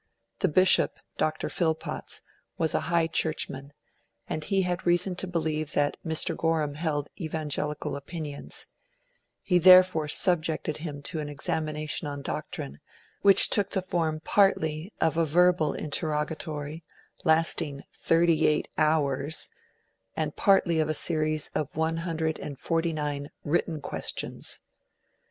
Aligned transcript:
The 0.39 0.47
Bishop, 0.47 0.97
Dr. 1.17 1.47
Phillpotts, 1.47 2.23
was 2.57 2.73
a 2.73 2.79
High 2.89 3.05
Churchman, 3.05 3.71
and 4.27 4.43
he 4.43 4.63
had 4.63 4.87
reason 4.87 5.15
to 5.17 5.27
believe 5.27 5.73
that 5.73 5.95
Mr. 6.03 6.35
Gorham 6.35 6.73
held 6.73 7.09
evangelical 7.19 7.95
opinions; 7.95 8.65
he 9.43 9.59
therefore 9.59 10.07
subjected 10.07 10.77
him 10.77 11.03
to 11.03 11.19
an 11.19 11.29
examination 11.29 12.07
on 12.07 12.23
doctrine, 12.23 12.79
which 13.21 13.51
took 13.51 13.69
the 13.69 13.81
form 13.83 14.21
partly 14.21 14.91
of 14.99 15.17
a 15.17 15.23
verbal 15.27 15.75
interrogatory, 15.75 16.83
lasting 17.23 17.83
thirty 17.93 18.47
eight 18.47 18.67
hours, 18.79 19.51
and 20.17 20.35
partly 20.35 20.79
of 20.79 20.89
a 20.89 20.95
series 20.95 21.51
of 21.53 21.75
one 21.77 21.97
hundred 21.97 22.39
and 22.39 22.57
forty 22.57 22.91
nine 22.91 23.29
written 23.43 23.79
questions. 23.81 24.61